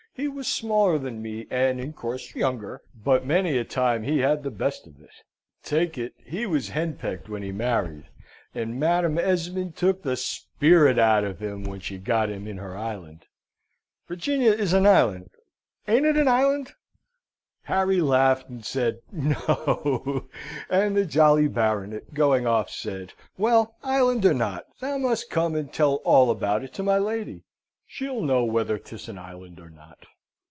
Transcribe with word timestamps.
He 0.13 0.27
was 0.27 0.47
smaller 0.49 0.99
than 0.99 1.21
me, 1.21 1.47
and 1.49 1.79
in 1.79 1.93
course 1.93 2.35
younger; 2.35 2.81
but 2.93 3.25
many 3.25 3.57
a 3.57 3.63
time 3.63 4.03
he 4.03 4.19
had 4.19 4.43
the 4.43 4.51
best 4.51 4.85
of 4.85 5.01
it. 5.01 5.09
Take 5.63 5.97
it 5.97 6.13
he 6.17 6.45
was 6.45 6.67
henpecked 6.69 7.29
when 7.29 7.41
he 7.41 7.53
married, 7.53 8.07
and 8.53 8.77
Madam 8.77 9.17
Esmond 9.17 9.77
took 9.77 10.03
the 10.03 10.17
spirit 10.17 10.99
out 10.99 11.23
of 11.23 11.39
him 11.39 11.63
when 11.63 11.79
she 11.79 11.97
got 11.97 12.29
him 12.29 12.45
in 12.45 12.57
her 12.57 12.75
island. 12.75 13.27
Virginia 14.05 14.51
is 14.51 14.73
an 14.73 14.85
island. 14.85 15.29
Ain't 15.87 16.05
it 16.05 16.17
an 16.17 16.27
island?" 16.27 16.73
Harry 17.63 18.01
laughed, 18.01 18.49
and 18.49 18.65
said 18.65 18.99
"No!" 19.13 20.27
And 20.69 20.97
the 20.97 21.05
jolly 21.05 21.47
Baronet, 21.47 22.13
going 22.13 22.45
off, 22.45 22.69
said, 22.69 23.13
"Well, 23.37 23.77
island 23.81 24.25
or 24.25 24.33
not, 24.33 24.65
thou 24.81 24.97
must 24.97 25.29
come 25.31 25.55
and 25.55 25.71
tell 25.71 25.95
all 26.03 26.29
about 26.29 26.65
it 26.65 26.73
to 26.73 26.83
my 26.83 26.97
lady. 26.97 27.43
She'll 27.87 28.21
know 28.21 28.45
whether 28.45 28.77
'tis 28.77 29.09
an 29.09 29.17
island 29.17 29.59
or 29.59 29.69
not." 29.69 30.05